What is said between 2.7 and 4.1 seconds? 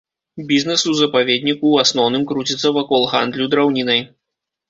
вакол гандлю драўнінай.